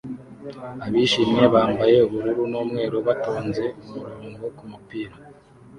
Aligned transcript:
Abishimye 0.85 1.43
bambaye 1.53 1.95
ubururu 2.07 2.43
n'umweru 2.51 2.97
batonze 3.07 3.63
umurongo 3.83 4.43
kumupira 4.57 5.15